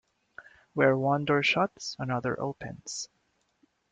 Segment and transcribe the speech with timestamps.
[0.73, 3.07] Where one door shuts, another opens.